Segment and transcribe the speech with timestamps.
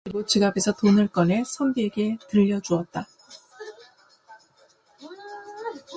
[0.03, 3.05] 그리고 지갑에서 돈을 꺼내 선비에게 들려 주었다.